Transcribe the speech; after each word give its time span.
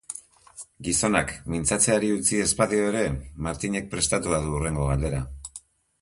Gizonak 0.87 1.33
mintzatzeari 1.55 2.09
utzi 2.15 2.41
ez 2.45 2.49
badio 2.63 2.87
ere, 2.93 3.03
Martinek 3.49 3.89
prestatua 3.93 4.41
du 4.47 4.57
hurrengo 4.57 4.89
galdera. 4.95 5.21